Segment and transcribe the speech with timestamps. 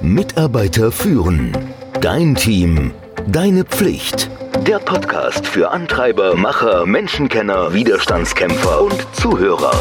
[0.00, 1.52] Mitarbeiter führen.
[2.00, 2.92] Dein Team.
[3.26, 4.30] Deine Pflicht.
[4.66, 9.72] Der Podcast für Antreiber, Macher, Menschenkenner, Widerstandskämpfer und Zuhörer.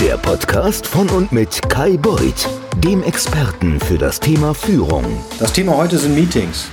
[0.00, 2.48] Der Podcast von und mit Kai Beuth,
[2.84, 5.04] dem Experten für das Thema Führung.
[5.38, 6.68] Das Thema heute sind Meetings.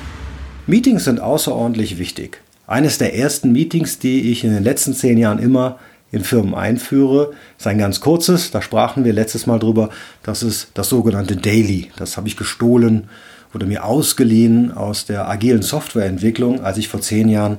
[0.68, 2.42] Meetings sind außerordentlich wichtig.
[2.68, 5.80] Eines der ersten Meetings, die ich in den letzten zehn Jahren immer
[6.14, 8.52] in Firmen einführe, ist ein ganz kurzes.
[8.52, 9.89] Da sprachen wir letztes Mal drüber.
[10.21, 11.91] Das ist das sogenannte Daily.
[11.98, 13.09] Das habe ich gestohlen
[13.54, 17.57] oder mir ausgeliehen aus der agilen Softwareentwicklung, als ich vor zehn Jahren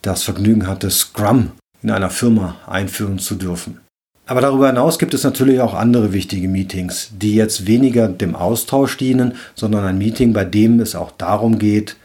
[0.00, 3.80] das Vergnügen hatte, Scrum in einer Firma einführen zu dürfen.
[4.24, 8.96] Aber darüber hinaus gibt es natürlich auch andere wichtige Meetings, die jetzt weniger dem Austausch
[8.96, 11.96] dienen, sondern ein Meeting, bei dem es auch darum geht,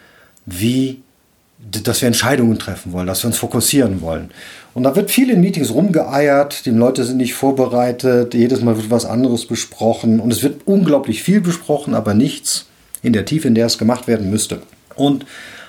[0.45, 1.03] wie
[1.59, 4.30] dass wir Entscheidungen treffen wollen, dass wir uns fokussieren wollen.
[4.73, 8.91] Und da wird viel in Meetings rumgeeiert, die Leute sind nicht vorbereitet, jedes Mal wird
[8.91, 12.66] was anderes besprochen und es wird unglaublich viel besprochen, aber nichts
[13.02, 14.61] in der Tiefe, in der es gemacht werden müsste.
[14.95, 15.26] Und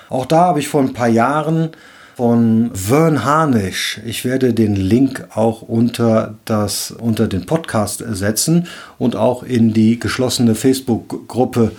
[0.09, 1.69] auch da habe ich vor ein paar Jahren
[2.17, 4.01] von Vern Harnisch.
[4.05, 9.99] Ich werde den Link auch unter, das, unter den Podcast setzen und auch in die
[9.99, 11.73] geschlossene Facebook-Gruppe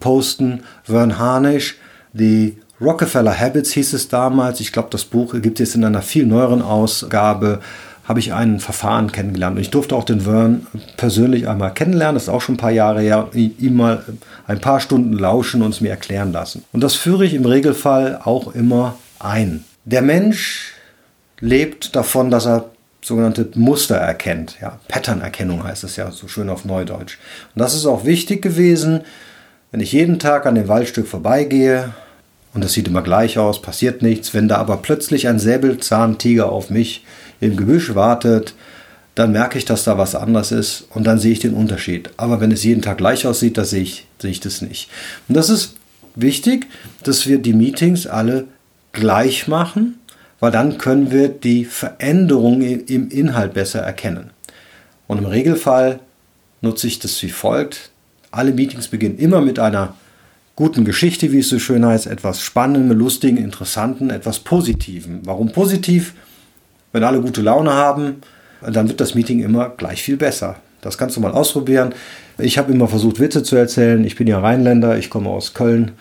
[0.00, 0.64] posten.
[0.82, 1.76] Vern Harnisch,
[2.12, 4.60] die Rockefeller Habits hieß es damals.
[4.60, 7.60] Ich glaube, das Buch gibt es in einer viel neueren Ausgabe.
[8.06, 9.56] Habe ich ein Verfahren kennengelernt.
[9.56, 10.66] Und ich durfte auch den Vern
[10.98, 12.16] persönlich einmal kennenlernen.
[12.16, 13.28] Das ist auch schon ein paar Jahre her.
[13.32, 14.04] Ihm mal
[14.46, 16.64] ein paar Stunden lauschen und es mir erklären lassen.
[16.72, 19.64] Und das führe ich im Regelfall auch immer ein.
[19.86, 20.74] Der Mensch
[21.40, 24.56] lebt davon, dass er sogenannte Muster erkennt.
[24.60, 27.18] Ja, Pattern-Erkennung heißt es ja so schön auf Neudeutsch.
[27.54, 29.00] Und das ist auch wichtig gewesen,
[29.70, 31.94] wenn ich jeden Tag an dem Waldstück vorbeigehe
[32.54, 34.32] und es sieht immer gleich aus, passiert nichts.
[34.32, 37.04] Wenn da aber plötzlich ein Säbelzahntiger auf mich
[37.40, 38.54] im Gebüsch wartet,
[39.16, 42.10] dann merke ich, dass da was anderes ist und dann sehe ich den Unterschied.
[42.16, 44.88] Aber wenn es jeden Tag gleich aussieht, da sehe ich, sehe ich das nicht.
[45.28, 45.76] Und das ist
[46.14, 46.66] wichtig,
[47.02, 48.46] dass wir die Meetings alle
[48.92, 49.98] gleich machen,
[50.40, 54.30] weil dann können wir die Veränderung im Inhalt besser erkennen.
[55.06, 56.00] Und im Regelfall
[56.60, 57.90] nutze ich das wie folgt.
[58.30, 59.94] Alle Meetings beginnen immer mit einer
[60.56, 65.20] guten Geschichte, wie es so schön heißt, etwas Spannendem, Lustigen, Interessanten, etwas Positivem.
[65.24, 66.14] Warum positiv?
[66.92, 68.16] Wenn alle gute Laune haben,
[68.62, 70.56] dann wird das Meeting immer gleich viel besser.
[70.80, 71.92] Das kannst du mal ausprobieren.
[72.38, 74.04] Ich habe immer versucht, Witze zu erzählen.
[74.04, 75.92] Ich bin ja Rheinländer, ich komme aus Köln.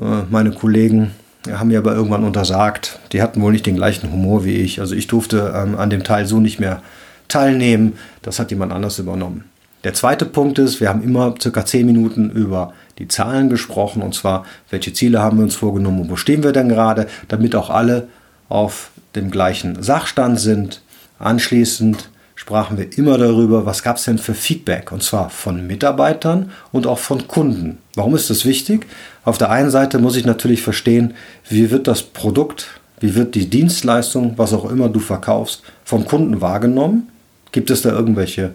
[0.00, 1.12] Äh, meine Kollegen
[1.50, 2.98] haben mir aber irgendwann untersagt.
[3.12, 4.80] Die hatten wohl nicht den gleichen Humor wie ich.
[4.80, 6.82] Also ich durfte ähm, an dem Teil so nicht mehr
[7.28, 7.94] teilnehmen.
[8.22, 9.44] Das hat jemand anders übernommen.
[9.84, 14.14] Der zweite Punkt ist, wir haben immer circa zehn Minuten über die Zahlen gesprochen und
[14.14, 17.70] zwar, welche Ziele haben wir uns vorgenommen und wo stehen wir denn gerade, damit auch
[17.70, 18.08] alle
[18.48, 20.82] auf dem gleichen Sachstand sind.
[21.18, 26.50] Anschließend sprachen wir immer darüber, was gab es denn für Feedback und zwar von Mitarbeitern
[26.72, 27.78] und auch von Kunden.
[27.94, 28.86] Warum ist das wichtig?
[29.24, 31.14] Auf der einen Seite muss ich natürlich verstehen,
[31.48, 36.40] wie wird das Produkt, wie wird die Dienstleistung, was auch immer du verkaufst, vom Kunden
[36.40, 37.08] wahrgenommen?
[37.52, 38.54] Gibt es da irgendwelche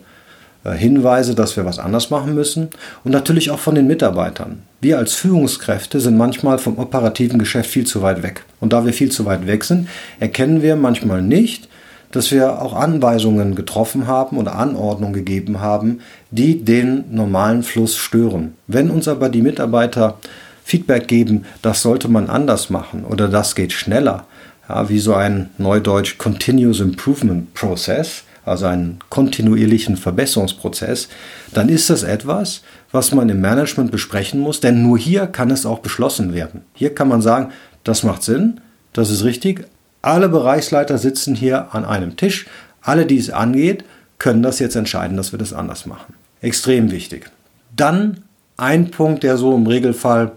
[0.63, 2.69] Hinweise, dass wir was anders machen müssen
[3.03, 4.63] und natürlich auch von den Mitarbeitern.
[4.81, 8.43] Wir als Führungskräfte sind manchmal vom operativen Geschäft viel zu weit weg.
[8.59, 9.87] Und da wir viel zu weit weg sind,
[10.19, 11.69] erkennen wir manchmal nicht,
[12.11, 18.55] dass wir auch Anweisungen getroffen haben oder Anordnungen gegeben haben, die den normalen Fluss stören.
[18.67, 20.17] Wenn uns aber die Mitarbeiter
[20.63, 24.25] Feedback geben, das sollte man anders machen oder das geht schneller,
[24.67, 31.07] ja, wie so ein neudeutsch Continuous Improvement Process, also einen kontinuierlichen Verbesserungsprozess,
[31.53, 32.61] dann ist das etwas,
[32.91, 36.61] was man im Management besprechen muss, denn nur hier kann es auch beschlossen werden.
[36.73, 37.51] Hier kann man sagen,
[37.83, 38.59] das macht Sinn,
[38.93, 39.65] das ist richtig.
[40.01, 42.47] Alle Bereichsleiter sitzen hier an einem Tisch.
[42.81, 43.83] Alle, die es angeht,
[44.17, 46.13] können das jetzt entscheiden, dass wir das anders machen.
[46.41, 47.29] Extrem wichtig.
[47.75, 48.23] Dann
[48.57, 50.31] ein Punkt, der so im Regelfall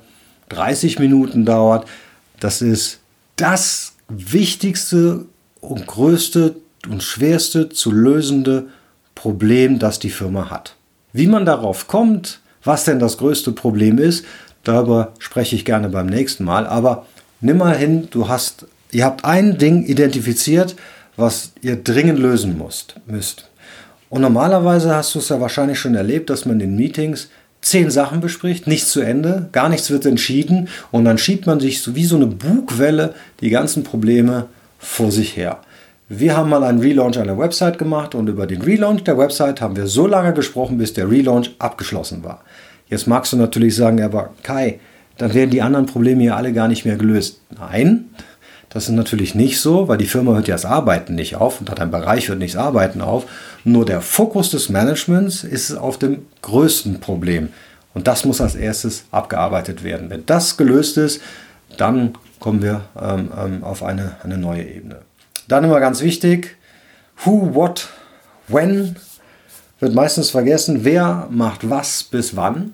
[0.51, 1.89] 30 Minuten dauert.
[2.41, 3.01] Das ist
[3.37, 5.27] das wichtigste
[5.61, 6.57] und größte
[6.89, 8.67] und schwerste zu lösende
[9.15, 10.75] Problem, das die Firma hat.
[11.13, 14.25] Wie man darauf kommt, was denn das größte Problem ist,
[14.65, 16.67] darüber spreche ich gerne beim nächsten Mal.
[16.67, 17.07] Aber
[17.41, 20.77] nimm mal hin, du hast, ihr habt ein Ding identifiziert,
[21.17, 22.95] was ihr dringend lösen müsst.
[23.07, 23.49] müsst.
[24.09, 27.29] Und normalerweise hast du es ja wahrscheinlich schon erlebt, dass man in Meetings
[27.63, 31.81] zehn Sachen bespricht, nichts zu Ende, gar nichts wird entschieden und dann schiebt man sich
[31.81, 34.49] so wie so eine Bugwelle die ganzen Probleme
[34.79, 35.61] vor sich her.
[36.15, 39.77] Wir haben mal einen Relaunch einer Website gemacht und über den Relaunch der Website haben
[39.77, 42.43] wir so lange gesprochen, bis der Relaunch abgeschlossen war.
[42.91, 44.79] Jetzt magst du natürlich sagen, aber Kai,
[45.17, 47.41] dann werden die anderen Probleme ja alle gar nicht mehr gelöst.
[47.59, 48.11] Nein,
[48.69, 51.71] das ist natürlich nicht so, weil die Firma hört ja das Arbeiten nicht auf und
[51.71, 53.25] hat ein Bereich hört nicht das Arbeiten auf.
[53.65, 57.49] Nur der Fokus des Managements ist auf dem größten Problem.
[57.95, 60.11] Und das muss als erstes abgearbeitet werden.
[60.11, 61.23] Wenn das gelöst ist,
[61.79, 64.97] dann kommen wir ähm, ähm, auf eine, eine neue Ebene.
[65.53, 66.57] Dann immer ganz wichtig,
[67.27, 67.91] who, what,
[68.49, 68.97] when
[69.81, 72.73] wird meistens vergessen, wer macht was bis wann.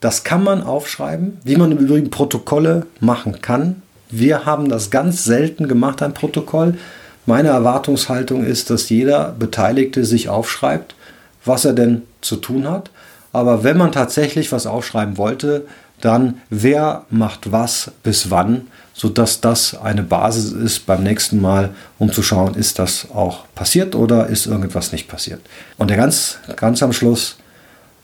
[0.00, 3.82] Das kann man aufschreiben, wie man im Übrigen Protokolle machen kann.
[4.08, 6.78] Wir haben das ganz selten gemacht, ein Protokoll.
[7.26, 10.94] Meine Erwartungshaltung ist, dass jeder Beteiligte sich aufschreibt,
[11.44, 12.90] was er denn zu tun hat.
[13.34, 15.66] Aber wenn man tatsächlich was aufschreiben wollte,
[16.00, 22.12] dann wer macht was bis wann, sodass das eine Basis ist beim nächsten Mal, um
[22.12, 25.40] zu schauen, ist das auch passiert oder ist irgendwas nicht passiert.
[25.76, 27.36] Und der ganz, ganz am Schluss,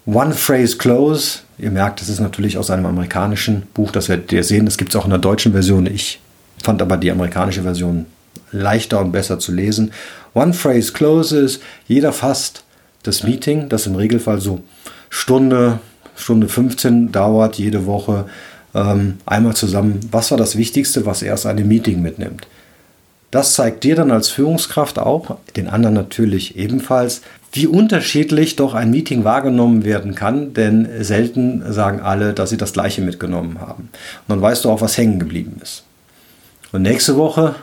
[0.07, 1.39] One Phrase Close.
[1.57, 4.67] Ihr merkt, das ist natürlich aus einem amerikanischen Buch, das werdet ihr sehen.
[4.67, 5.87] Das gibt es auch in der deutschen Version.
[5.87, 6.21] Ich
[6.63, 8.07] fand aber die amerikanische Version
[8.53, 9.93] leichter und besser zu lesen.
[10.35, 12.65] One Phrase Close ist, jeder fasst
[13.03, 14.63] das Meeting, das im Regelfall so
[15.09, 15.79] Stunde,
[16.17, 18.27] Stunde 15 dauert jede Woche,
[18.75, 22.47] ähm, einmal zusammen, was war das Wichtigste, was er aus einem Meeting mitnimmt.
[23.31, 27.23] Das zeigt dir dann als Führungskraft auch, den anderen natürlich ebenfalls,
[27.53, 32.73] wie unterschiedlich doch ein Meeting wahrgenommen werden kann, denn selten sagen alle, dass sie das
[32.73, 33.89] gleiche mitgenommen haben.
[33.93, 35.83] Und dann weißt du auch, was hängen geblieben ist.
[36.71, 37.57] Und nächste Woche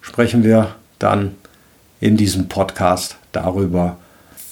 [0.00, 1.32] sprechen wir dann
[2.00, 3.98] in diesem Podcast darüber,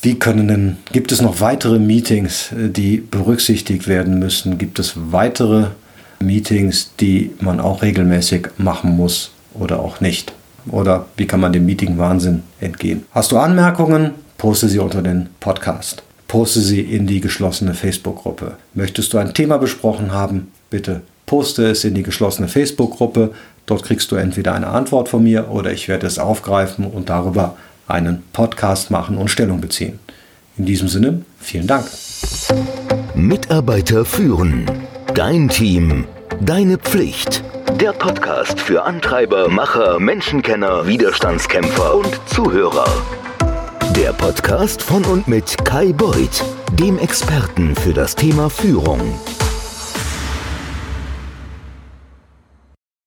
[0.02, 4.58] wie können denn, gibt es noch weitere Meetings, äh, die berücksichtigt werden müssen?
[4.58, 5.69] Gibt es weitere
[6.20, 10.32] Meetings, die man auch regelmäßig machen muss oder auch nicht?
[10.66, 13.04] Oder wie kann man dem Meeting-Wahnsinn entgehen?
[13.12, 14.12] Hast du Anmerkungen?
[14.38, 16.02] Poste sie unter den Podcast.
[16.28, 18.56] Poste sie in die geschlossene Facebook-Gruppe.
[18.75, 20.49] Möchtest du ein Thema besprochen haben?
[20.70, 21.02] Bitte
[21.32, 23.31] poste es in die geschlossene Facebook-Gruppe.
[23.64, 27.56] Dort kriegst du entweder eine Antwort von mir oder ich werde es aufgreifen und darüber
[27.92, 29.98] einen Podcast machen und Stellung beziehen.
[30.56, 31.86] In diesem Sinne, vielen Dank.
[33.14, 34.66] Mitarbeiter führen.
[35.14, 36.06] Dein Team.
[36.40, 37.44] Deine Pflicht.
[37.80, 42.86] Der Podcast für Antreiber, Macher, Menschenkenner, Widerstandskämpfer und Zuhörer.
[43.96, 49.00] Der Podcast von und mit Kai Beuth, dem Experten für das Thema Führung.